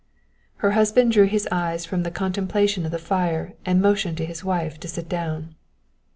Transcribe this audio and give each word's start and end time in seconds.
Her 0.55 0.71
husband 0.71 1.11
drew 1.11 1.25
his 1.27 1.47
eyes 1.51 1.85
from 1.85 2.01
the 2.01 2.09
contemplation 2.09 2.85
of 2.85 2.91
the 2.91 2.97
fire 2.97 3.53
and 3.67 3.79
motioned 3.79 4.17
to 4.17 4.25
his 4.25 4.43
wife 4.43 4.79
to 4.79 4.87
sit 4.87 5.07
down. 5.07 5.53